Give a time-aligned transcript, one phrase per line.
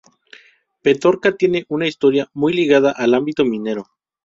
[0.81, 3.85] Petorca tiene una historia muy ligada al ámbito minero.